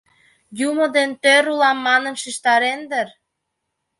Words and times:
Юмо 0.67 0.85
дене 0.95 1.15
тӧр 1.23 1.45
улам 1.53 1.77
манын 1.87 2.15
шижтарен 2.21 2.79
дыр. 2.91 3.07